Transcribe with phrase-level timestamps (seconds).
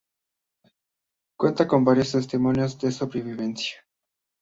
[1.37, 3.83] Cuenta con varios testimonios de sobrevivencia.